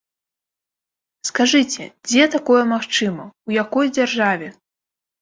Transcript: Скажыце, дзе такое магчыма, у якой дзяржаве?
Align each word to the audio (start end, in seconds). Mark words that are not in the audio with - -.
Скажыце, 1.31 1.83
дзе 2.09 2.23
такое 2.39 2.63
магчыма, 2.73 3.31
у 3.49 3.57
якой 3.63 3.97
дзяржаве? 4.03 4.55